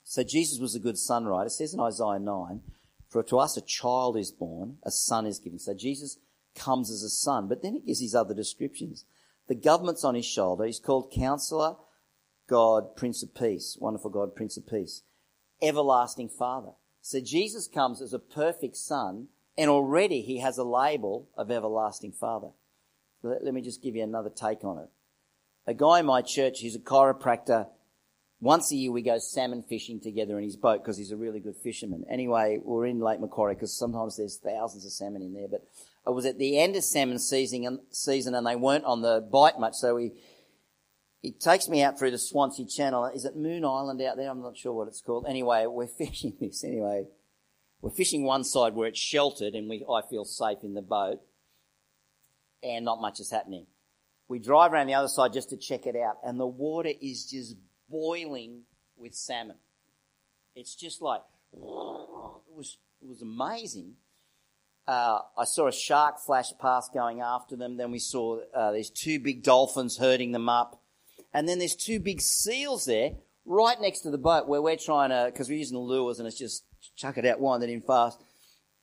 [0.03, 1.47] so Jesus was a good son, right?
[1.47, 2.62] It says in Isaiah 9,
[3.09, 5.59] for to us a child is born, a son is given.
[5.59, 6.17] So Jesus
[6.55, 9.05] comes as a son, but then he gives these other descriptions.
[9.47, 10.65] The government's on his shoulder.
[10.65, 11.75] He's called Counselor,
[12.47, 15.01] God, Prince of Peace, wonderful God, Prince of Peace,
[15.62, 16.71] everlasting Father.
[17.01, 22.12] So Jesus comes as a perfect son, and already he has a label of everlasting
[22.12, 22.49] Father.
[23.23, 24.89] Let, let me just give you another take on it.
[25.67, 27.67] A guy in my church, he's a chiropractor.
[28.41, 31.39] Once a year we go salmon fishing together in his boat because he's a really
[31.39, 32.05] good fisherman.
[32.09, 35.67] Anyway, we're in Lake Macquarie because sometimes there's thousands of salmon in there, but
[36.07, 39.27] it was at the end of salmon season and, season and they weren't on the
[39.31, 40.11] bite much, so he,
[41.21, 43.11] he takes me out through the Swansea Channel.
[43.13, 44.29] Is it Moon Island out there?
[44.29, 45.25] I'm not sure what it's called.
[45.27, 46.63] Anyway, we're fishing this.
[46.63, 47.07] Anyway,
[47.81, 51.19] we're fishing one side where it's sheltered and we, I feel safe in the boat
[52.63, 53.65] and not much is happening.
[54.29, 57.25] We drive around the other side just to check it out and the water is
[57.25, 57.57] just
[57.89, 58.61] boiling
[58.95, 59.57] with salmon.
[60.55, 61.59] It's just like, it
[62.55, 63.95] was, it was amazing.
[64.87, 67.77] Uh, I saw a shark flash past going after them.
[67.77, 70.81] Then we saw uh, these two big dolphins herding them up.
[71.33, 73.11] And then there's two big seals there
[73.45, 76.27] right next to the boat where we're trying to, because we're using the lures and
[76.27, 76.63] it's just
[76.95, 78.21] chuck it out, wind it in fast.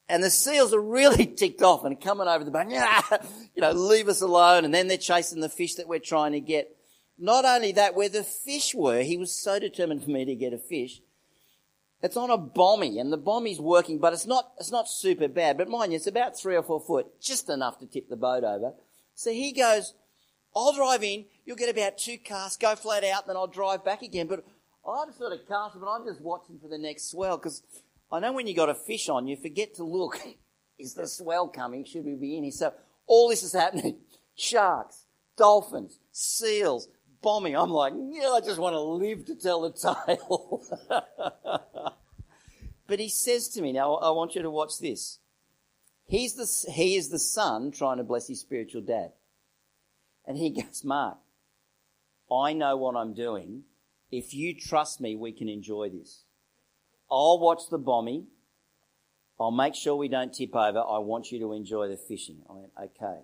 [0.08, 2.70] And the seals are really ticked off and coming over the boat,
[3.54, 4.64] you know, leave us alone.
[4.64, 6.76] And then they're chasing the fish that we're trying to get.
[7.18, 10.52] Not only that, where the fish were, he was so determined for me to get
[10.52, 11.00] a fish.
[12.02, 15.56] It's on a bommy and the bommy's working, but it's not, it's not super bad.
[15.56, 18.44] But mind you, it's about three or four foot, just enough to tip the boat
[18.44, 18.74] over.
[19.14, 19.94] So he goes,
[20.54, 24.02] I'll drive in, you'll get about two casts, go flat out, then I'll drive back
[24.02, 24.26] again.
[24.26, 24.44] But
[24.86, 27.62] I'm sort of casting, but I'm just watching for the next swell because
[28.10, 30.20] I know when you've got a fish on, you forget to look.
[30.78, 31.84] Is the swell coming?
[31.84, 32.52] Should we be in here?
[32.52, 32.74] So
[33.06, 33.96] all this is happening.
[34.34, 35.06] Sharks,
[35.38, 36.88] dolphins, seals,
[37.22, 37.56] bombing.
[37.56, 39.70] I'm like, yeah, I just want to live to tell the
[40.06, 40.62] tale.
[42.86, 45.18] but he says to me, now I want you to watch this.
[46.06, 49.12] He's the, he is the son trying to bless his spiritual dad.
[50.26, 51.18] And he goes, Mark,
[52.30, 53.62] I know what I'm doing.
[54.10, 56.24] If you trust me, we can enjoy this.
[57.10, 58.26] I'll watch the bombing.
[59.38, 60.78] I'll make sure we don't tip over.
[60.78, 62.42] I want you to enjoy the fishing.
[62.48, 63.20] I went, okay.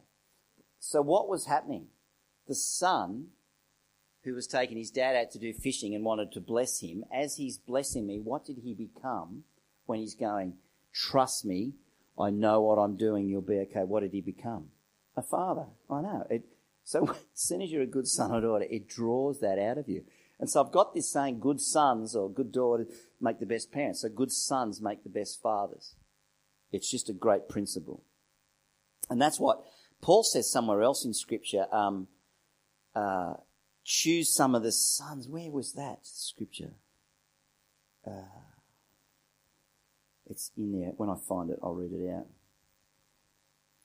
[0.79, 1.87] So what was happening?
[2.49, 3.29] The son
[4.25, 7.37] who was taking his dad out to do fishing and wanted to bless him, as
[7.37, 9.45] he's blessing me, what did he become
[9.87, 10.55] when he's going,
[10.93, 11.73] trust me,
[12.19, 13.83] I know what I'm doing, you'll be okay.
[13.85, 14.67] What did he become?
[15.17, 15.67] A father.
[15.91, 16.27] I know.
[16.31, 16.45] It,
[16.85, 19.89] so as soon as you're a good son or daughter, it draws that out of
[19.89, 20.05] you.
[20.43, 22.89] And so I've got this saying, good sons or good daughters
[23.21, 24.01] make the best parents.
[24.01, 25.95] So good sons make the best fathers.
[26.73, 28.03] It's just a great principle.
[29.09, 29.63] And that's what
[30.01, 31.73] Paul says somewhere else in scripture.
[31.73, 32.09] Um,
[32.93, 33.35] uh,
[33.85, 35.29] choose some of the sons.
[35.29, 36.73] Where was that scripture?
[38.05, 38.43] Uh,
[40.29, 40.91] it's in there.
[40.97, 42.27] When I find it, I'll read it out.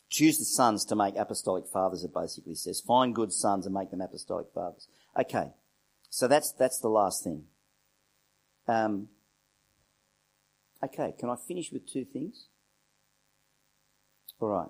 [0.09, 2.81] Choose the sons to make apostolic fathers, it basically says.
[2.81, 4.87] Find good sons and make them apostolic fathers.
[5.19, 5.51] Okay.
[6.09, 7.43] So that's, that's the last thing.
[8.67, 9.09] Um,
[10.83, 12.47] Okay, can I finish with two things?
[14.39, 14.67] All right.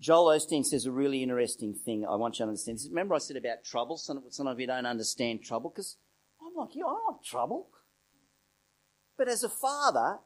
[0.00, 2.78] Joel Osteen says a really interesting thing I want you to understand.
[2.88, 3.96] Remember I said about trouble?
[3.96, 5.96] Some, some of you don't understand trouble because
[6.40, 7.68] I'm like, you, I want trouble.
[9.16, 10.18] But as a father,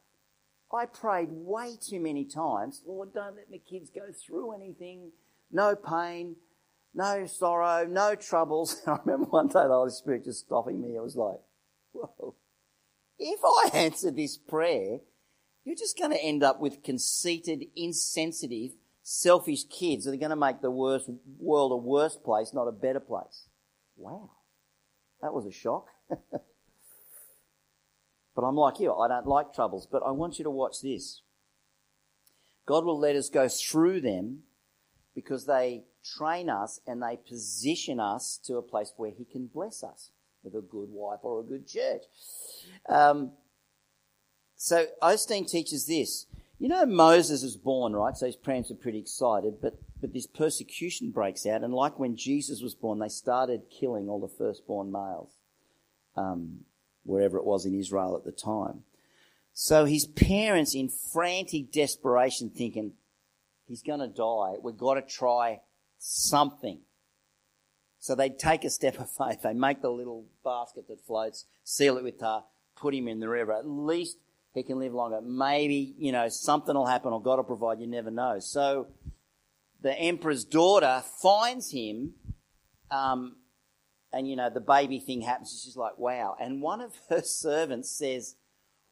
[0.72, 5.12] I prayed way too many times, Lord, don't let my kids go through anything.
[5.50, 6.36] No pain,
[6.94, 8.80] no sorrow, no troubles.
[8.86, 10.96] I remember one day the Holy Spirit just stopping me.
[10.96, 11.40] It was like,
[11.92, 12.34] whoa.
[13.18, 14.98] If I answer this prayer,
[15.64, 20.36] you're just going to end up with conceited, insensitive, selfish kids that are going to
[20.36, 23.48] make the worst world a worse place, not a better place.
[23.96, 24.30] Wow.
[25.20, 25.86] That was a shock.
[26.08, 26.42] but
[28.42, 28.92] I'm like you.
[28.92, 31.22] I don't like troubles, but I want you to watch this.
[32.66, 34.40] God will let us go through them
[35.14, 39.82] because they train us and they position us to a place where He can bless
[39.82, 40.10] us
[40.42, 42.02] with a good wife or a good church.
[42.88, 43.32] Um,
[44.56, 46.26] so Osteen teaches this.
[46.58, 48.16] You know, Moses is born, right?
[48.16, 51.64] So his parents are pretty excited, but, but this persecution breaks out.
[51.64, 55.32] And like when Jesus was born, they started killing all the firstborn males,
[56.16, 56.60] um,
[57.02, 58.84] wherever it was in Israel at the time.
[59.52, 62.92] So his parents, in frantic desperation, thinking,
[63.66, 64.54] he's going to die.
[64.62, 65.62] We've got to try
[66.02, 66.80] something.
[68.00, 69.42] So they take a step of faith.
[69.42, 72.44] They make the little basket that floats, seal it with tar,
[72.76, 73.52] put him in the river.
[73.52, 74.18] At least
[74.52, 75.20] he can live longer.
[75.22, 77.80] Maybe, you know, something will happen or God will provide.
[77.80, 78.38] You never know.
[78.40, 78.88] So
[79.80, 82.14] the emperor's daughter finds him,
[82.90, 83.36] um,
[84.12, 85.62] and, you know, the baby thing happens.
[85.64, 86.36] She's like, wow.
[86.38, 88.34] And one of her servants says,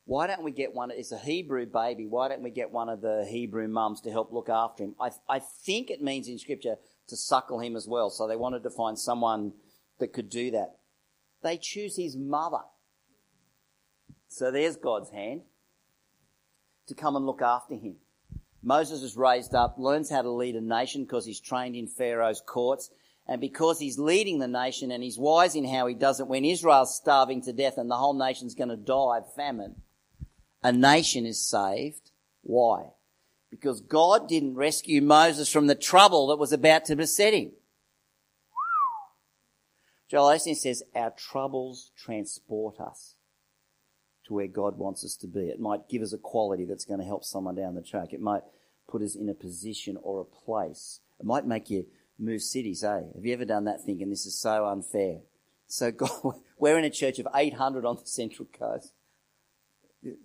[0.06, 0.90] why don't we get one?
[0.90, 2.06] It's a Hebrew baby.
[2.06, 4.94] Why don't we get one of the Hebrew mums to help look after him?
[4.98, 6.76] I, I think it means in scripture
[7.10, 8.10] to suckle him as well.
[8.10, 9.52] So they wanted to find someone
[9.98, 10.76] that could do that.
[11.42, 12.62] They choose his mother.
[14.28, 15.42] So there's God's hand
[16.86, 17.96] to come and look after him.
[18.62, 22.42] Moses is raised up, learns how to lead a nation because he's trained in Pharaoh's
[22.44, 22.90] courts.
[23.26, 26.44] And because he's leading the nation and he's wise in how he does it, when
[26.44, 29.76] Israel's starving to death and the whole nation's going to die of famine,
[30.62, 32.10] a nation is saved.
[32.42, 32.90] Why?
[33.50, 37.52] Because God didn't rescue Moses from the trouble that was about to beset him.
[40.08, 43.14] Joel Osteen says, our troubles transport us
[44.26, 45.48] to where God wants us to be.
[45.48, 48.12] It might give us a quality that's going to help someone down the track.
[48.12, 48.42] It might
[48.88, 51.00] put us in a position or a place.
[51.18, 51.86] It might make you
[52.18, 53.02] move cities, eh?
[53.14, 55.18] Have you ever done that thinking this is so unfair?
[55.68, 56.10] So God,
[56.58, 58.92] we're in a church of 800 on the Central Coast.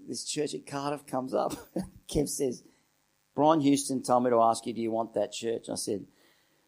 [0.07, 1.53] This church at Cardiff comes up.
[2.09, 2.63] Kev says,
[3.35, 5.65] Brian Houston told me to ask you, do you want that church?
[5.69, 6.05] I said,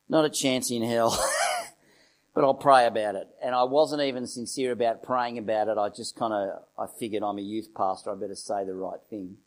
[0.09, 1.17] not a chance in hell.
[2.37, 3.27] but I'll pray about it.
[3.43, 5.77] And I wasn't even sincere about praying about it.
[5.79, 8.11] I just kind of, I figured I'm a youth pastor.
[8.11, 9.37] I better say the right thing.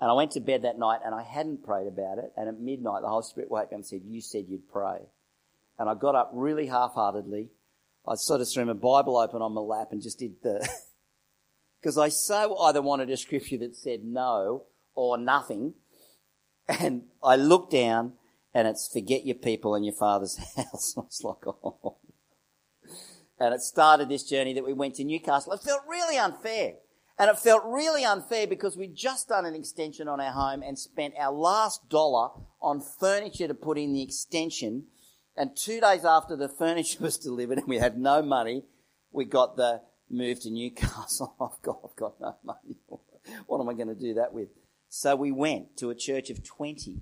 [0.00, 2.32] And I went to bed that night and I hadn't prayed about it.
[2.36, 4.98] And at midnight, the Holy Spirit woke up and said, you said you'd pray.
[5.80, 7.48] And I got up really half-heartedly.
[8.06, 10.68] I sort of threw my Bible open on my lap and just did the,
[11.80, 15.74] because I so either wanted a scripture that said no or nothing.
[16.68, 18.14] And I look down
[18.54, 20.94] and it's forget your people and your father's house.
[20.96, 21.96] I was like, oh,
[23.42, 25.52] and it started this journey that we went to Newcastle.
[25.52, 26.74] It felt really unfair.
[27.18, 30.78] And it felt really unfair because we'd just done an extension on our home and
[30.78, 34.84] spent our last dollar on furniture to put in the extension.
[35.36, 38.64] And two days after the furniture was delivered and we had no money,
[39.10, 41.34] we got the move to Newcastle.
[41.40, 42.76] I've got, I've got no money.
[43.46, 44.48] what am I going to do that with?
[44.94, 47.00] So we went to a church of 20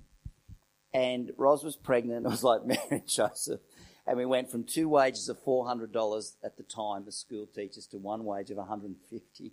[0.93, 2.25] and Ros was pregnant.
[2.25, 3.59] It was like Mary and Joseph
[4.07, 7.97] and we went from two wages of $400 at the time as school teachers to
[7.97, 9.51] one wage of 150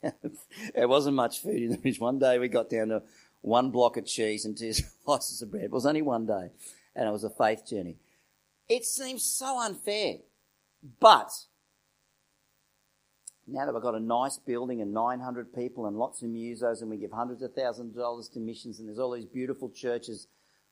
[0.74, 1.98] There wasn't much food in the fridge.
[1.98, 3.02] One day we got down to
[3.40, 4.72] one block of cheese and two
[5.04, 5.64] slices of bread.
[5.64, 6.50] It was only one day,
[6.94, 7.96] and it was a faith journey.
[8.68, 10.18] It seems so unfair,
[11.00, 11.32] but
[13.50, 16.90] now that we've got a nice building and 900 people and lots of musos and
[16.90, 20.26] we give hundreds of thousands of dollars to missions and there's all these beautiful churches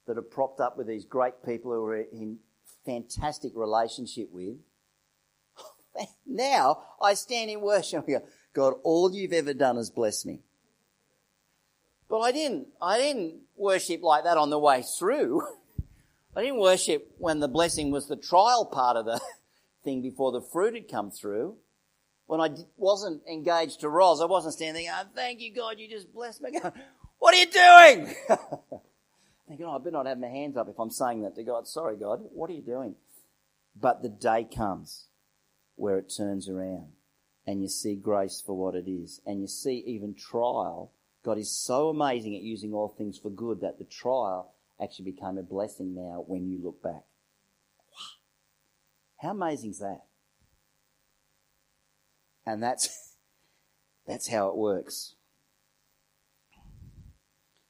[0.07, 2.39] that are propped up with these great people who are in
[2.85, 4.57] fantastic relationship with.
[6.27, 10.41] Now I stand in worship and go, God, all you've ever done is bless me.
[12.09, 15.43] But I didn't, I didn't worship like that on the way through.
[16.37, 19.21] I didn't worship when the blessing was the trial part of the
[19.85, 21.57] thing before the fruit had come through.
[22.27, 26.13] When I wasn't engaged to Ros, I wasn't standing there, thank you God, you just
[26.13, 26.59] blessed me.
[27.19, 28.15] what are you doing?
[29.49, 31.69] thinking, oh, I better not have my hands up if I'm saying that to God.
[31.69, 32.97] Sorry, God, what are you doing?
[33.81, 35.07] But the day comes
[35.77, 36.93] where it turns around.
[37.47, 40.91] and you see grace for what it is, and you see even trial.
[41.25, 44.53] God is so amazing at using all things for good that the trial
[44.83, 47.05] actually became a blessing now when you look back.
[49.19, 50.06] How amazing is that?
[52.47, 53.15] And that's
[54.07, 55.17] that's how it works.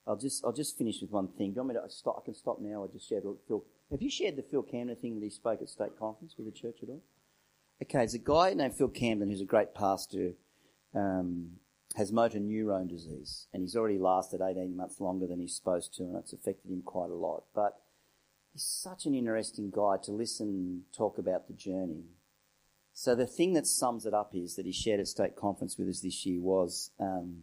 [0.06, 1.50] I'll just I'll just finish with one thing.
[1.50, 2.20] Do you want me to stop?
[2.22, 2.84] I can stop now.
[2.84, 3.64] I just shared Phil.
[3.90, 6.52] Have you shared the Phil Camden thing that he spoke at state conference with the
[6.52, 7.02] church at all?
[7.82, 10.32] Okay, there's a guy named Phil Camden who's a great pastor,
[10.94, 11.50] um,
[11.94, 16.04] has motor neurone disease, and he's already lasted 18 months longer than he's supposed to,
[16.04, 17.44] and it's affected him quite a lot.
[17.54, 17.78] But
[18.52, 22.04] he's such an interesting guy to listen talk about the journey.
[22.98, 25.86] So the thing that sums it up is that he shared at state conference with
[25.86, 27.42] us this year was um,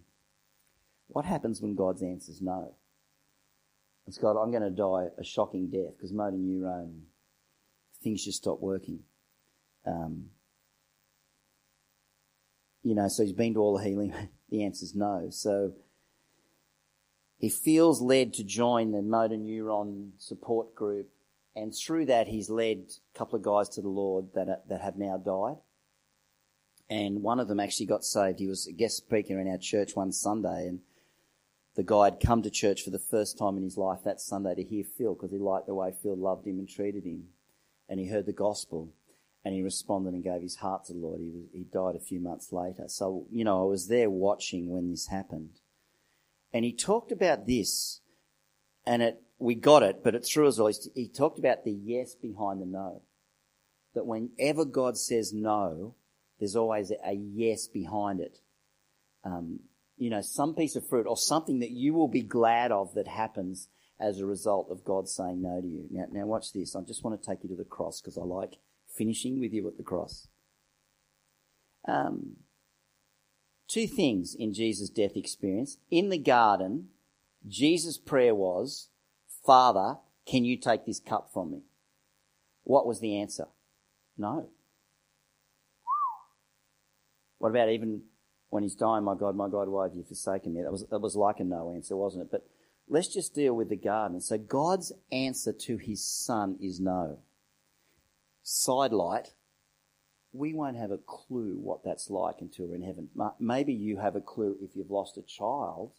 [1.09, 2.73] what happens when God's answers no.
[4.07, 7.01] It's God, I'm going to die a shocking death because motor neuron,
[8.01, 9.01] things just stop working.
[9.85, 10.31] Um,
[12.81, 14.11] you know, so he's been to all the healing.
[14.49, 15.27] the answer is no.
[15.29, 15.73] So
[17.37, 21.09] he feels led to join the motor neuron support group,
[21.55, 24.97] and through that, he's led a couple of guys to the Lord that that have
[24.97, 25.57] now died.
[26.89, 28.39] And one of them actually got saved.
[28.39, 30.81] He was a guest speaker in our church one Sunday, and
[31.75, 34.55] the guy had come to church for the first time in his life that Sunday
[34.55, 37.29] to hear Phil because he liked the way Phil loved him and treated him.
[37.89, 38.93] And he heard the gospel
[39.43, 41.19] and he responded and gave his heart to the Lord.
[41.19, 42.85] He, was, he died a few months later.
[42.87, 45.59] So, you know, I was there watching when this happened.
[46.53, 48.01] And he talked about this,
[48.85, 50.71] and it, we got it, but it threw us all.
[50.95, 53.01] He talked about the yes behind the no.
[53.95, 55.95] That whenever God says no,
[56.39, 58.39] there's always a yes behind it.
[59.23, 59.59] Um,
[59.97, 63.07] you know, some piece of fruit or something that you will be glad of that
[63.07, 63.69] happens
[63.99, 65.87] as a result of God saying no to you.
[65.91, 66.75] Now, now watch this.
[66.75, 68.57] I just want to take you to the cross because I like
[68.97, 70.27] finishing with you at the cross.
[71.87, 72.37] Um,
[73.67, 75.77] two things in Jesus' death experience.
[75.89, 76.89] In the garden,
[77.47, 78.89] Jesus' prayer was,
[79.45, 81.61] Father, can you take this cup from me?
[82.63, 83.47] What was the answer?
[84.17, 84.49] No.
[87.39, 88.03] What about even
[88.49, 90.61] when he's dying, my God, my God, why have you forsaken me?
[90.61, 92.31] That was, that was like a no answer, wasn't it?
[92.31, 92.47] But
[92.87, 94.21] let's just deal with the garden.
[94.21, 97.17] So God's answer to his son is no
[98.43, 99.33] sidelight,
[100.33, 103.09] we won't have a clue what that's like until we're in heaven.
[103.39, 105.93] Maybe you have a clue if you've lost a child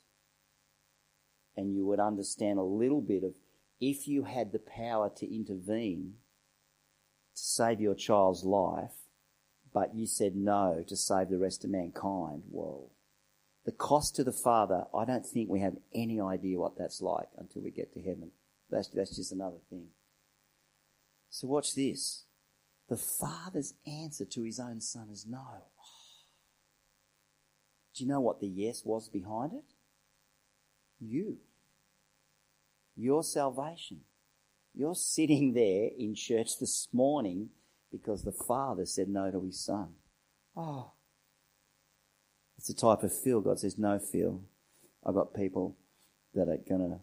[1.56, 3.34] and you would understand a little bit of
[3.80, 6.14] if you had the power to intervene
[7.34, 8.92] to save your child's life,
[9.72, 12.42] but you said no to save the rest of mankind.
[12.50, 12.90] Whoa.
[13.64, 17.28] The cost to the Father, I don't think we have any idea what that's like
[17.36, 18.30] until we get to heaven.
[18.70, 19.88] That's, that's just another thing.
[21.30, 22.24] So watch this.
[22.88, 25.64] The Father's answer to his own Son is no.
[27.94, 29.73] Do you know what the yes was behind it?
[31.04, 31.38] You.
[32.96, 34.00] Your salvation.
[34.74, 37.50] You're sitting there in church this morning
[37.92, 39.88] because the Father said no to his Son.
[40.56, 40.92] Oh.
[42.58, 43.40] It's a type of Phil.
[43.40, 44.40] God says, no Phil.
[45.04, 45.76] I've got people
[46.34, 47.00] that are going to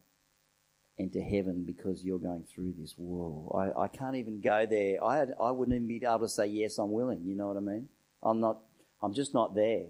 [1.00, 2.96] enter heaven because you're going through this.
[2.98, 5.04] Whoa, I, I can't even go there.
[5.04, 7.22] I, had, I wouldn't even be able to say, yes, I'm willing.
[7.24, 7.88] You know what I mean?
[8.24, 8.60] I'm not,
[9.02, 9.86] I'm just not there.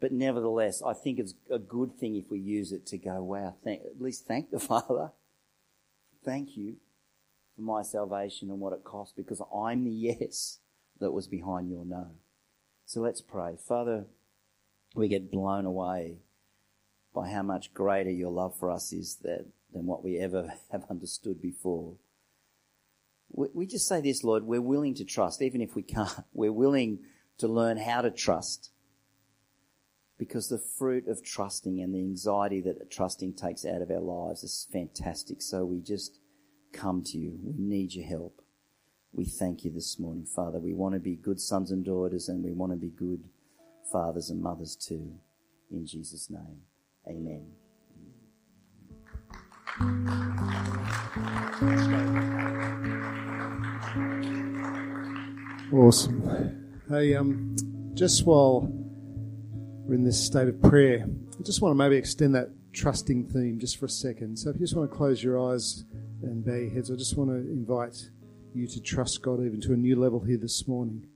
[0.00, 3.56] But nevertheless, I think it's a good thing if we use it to go, wow,
[3.64, 5.12] thank, at least thank the Father.
[6.24, 6.76] Thank you
[7.56, 10.58] for my salvation and what it cost because I'm the yes
[11.00, 12.12] that was behind your no.
[12.86, 13.56] So let's pray.
[13.66, 14.06] Father,
[14.94, 16.18] we get blown away
[17.14, 20.84] by how much greater your love for us is that than what we ever have
[20.88, 21.94] understood before.
[23.30, 26.24] We just say this, Lord, we're willing to trust, even if we can't.
[26.32, 27.00] We're willing
[27.36, 28.70] to learn how to trust.
[30.18, 34.42] Because the fruit of trusting and the anxiety that trusting takes out of our lives
[34.42, 35.40] is fantastic.
[35.40, 36.18] So we just
[36.72, 37.38] come to you.
[37.42, 38.42] We need your help.
[39.12, 40.58] We thank you this morning, Father.
[40.58, 43.24] We want to be good sons and daughters and we want to be good
[43.90, 45.14] fathers and mothers too.
[45.70, 46.62] In Jesus' name,
[47.06, 47.46] amen.
[55.72, 56.80] Awesome.
[56.88, 57.54] Hey, um,
[57.94, 58.72] just while
[59.88, 61.08] we're in this state of prayer,
[61.38, 64.38] I just want to maybe extend that trusting theme just for a second.
[64.38, 65.84] So if you just want to close your eyes
[66.22, 68.10] and bow your heads, I just want to invite
[68.54, 71.06] you to trust God even to a new level here this morning.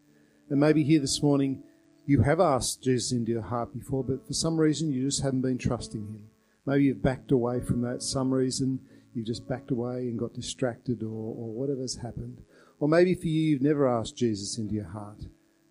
[0.48, 1.62] And maybe here this morning,
[2.06, 5.42] you have asked Jesus into your heart before, but for some reason you just haven't
[5.42, 6.24] been trusting Him.
[6.64, 8.02] Maybe you've backed away from that.
[8.02, 8.80] Some reason
[9.12, 12.40] you've just backed away and got distracted or, or whatever's happened.
[12.80, 15.26] Or maybe for you, you've never asked Jesus into your heart.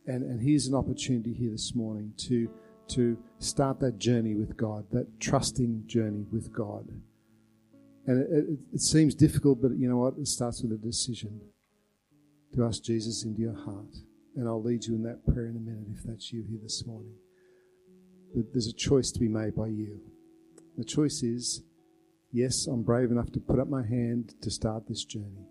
[0.05, 2.49] And, and here's an opportunity here this morning to,
[2.93, 6.87] to start that journey with God, that trusting journey with God.
[8.07, 10.15] And it, it, it seems difficult, but you know what?
[10.17, 11.41] It starts with a decision
[12.55, 13.95] to ask Jesus into your heart.
[14.35, 16.85] And I'll lead you in that prayer in a minute if that's you here this
[16.85, 17.13] morning.
[18.35, 19.99] But there's a choice to be made by you.
[20.77, 21.63] The choice is
[22.31, 25.47] yes, I'm brave enough to put up my hand to start this journey.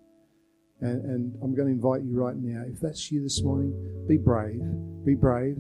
[0.81, 4.17] And, and I'm going to invite you right now, if that's you this morning, be
[4.17, 4.63] brave.
[5.05, 5.57] Be brave.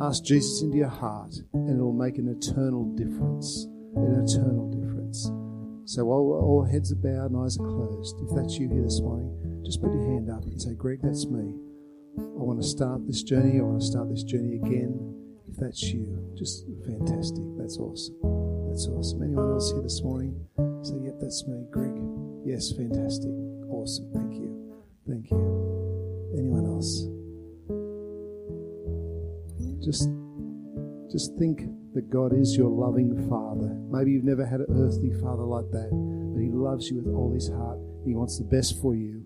[0.00, 3.64] Ask Jesus into your heart, and it will make an eternal difference.
[3.94, 5.30] An eternal difference.
[5.86, 9.00] So while all heads are bowed and eyes are closed, if that's you here this
[9.00, 11.54] morning, just put your hand up and say, Greg, that's me.
[12.18, 13.60] I want to start this journey.
[13.60, 14.98] I want to start this journey again.
[15.48, 17.44] If that's you, just fantastic.
[17.56, 18.16] That's awesome.
[18.68, 19.22] That's awesome.
[19.22, 20.34] Anyone else here this morning?
[20.82, 21.94] Say, yep, that's me, Greg.
[22.44, 23.30] Yes, fantastic.
[23.70, 24.10] Awesome.
[24.12, 24.74] Thank you.
[25.06, 26.34] Thank you.
[26.36, 27.13] Anyone else?
[29.84, 30.08] Just
[31.12, 33.68] just think that God is your loving Father.
[33.92, 35.90] Maybe you've never had an earthly father like that,
[36.34, 37.78] but He loves you with all His heart.
[38.04, 39.24] He wants the best for you.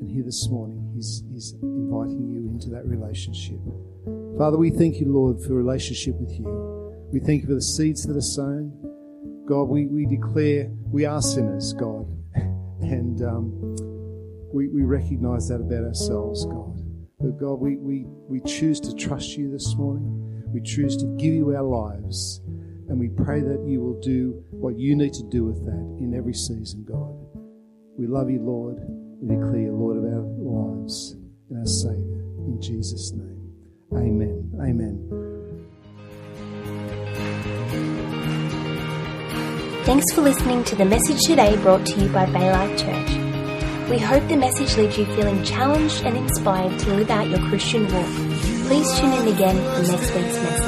[0.00, 3.58] And here this morning, He's, he's inviting you into that relationship.
[4.38, 6.46] Father, we thank you, Lord, for relationship with you.
[7.12, 8.72] We thank you for the seeds that are sown.
[9.46, 12.06] God, we, we declare we are sinners, God.
[12.82, 13.76] And um,
[14.52, 16.75] we, we recognize that about ourselves, God.
[17.26, 20.44] But God, we, we, we choose to trust you this morning.
[20.54, 22.40] We choose to give you our lives.
[22.88, 26.14] And we pray that you will do what you need to do with that in
[26.16, 27.16] every season, God.
[27.98, 28.76] We love you, Lord.
[29.20, 31.16] We declare you Lord of our lives
[31.50, 32.22] and our Savior.
[32.46, 33.50] In Jesus' name.
[33.92, 34.52] Amen.
[34.62, 35.02] Amen.
[39.84, 43.25] Thanks for listening to the message today brought to you by Baylife Church.
[43.88, 47.84] We hope the message leaves you feeling challenged and inspired to live out your Christian
[47.84, 48.10] walk.
[48.66, 50.65] Please tune in again for next week's message.